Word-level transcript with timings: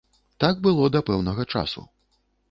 Так 0.43 0.55
было 0.67 0.87
да 0.95 1.01
пэўнага 1.09 1.45
часу. 1.57 1.85